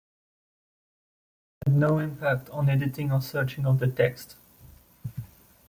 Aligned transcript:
Thus 1.63 1.69
they 1.69 1.71
had 1.73 1.77
no 1.79 1.99
impact 1.99 2.49
on 2.49 2.69
editing 2.69 3.11
or 3.11 3.21
searching 3.21 3.67
of 3.67 3.77
the 3.77 3.85
text. 3.87 4.35